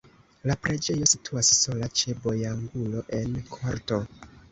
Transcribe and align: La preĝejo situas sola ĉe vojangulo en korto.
La 0.51 0.53
preĝejo 0.67 1.09
situas 1.11 1.51
sola 1.57 1.89
ĉe 1.99 2.15
vojangulo 2.23 3.05
en 3.19 3.37
korto. 3.53 4.01